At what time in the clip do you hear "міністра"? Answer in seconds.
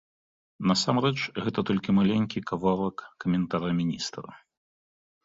3.81-4.29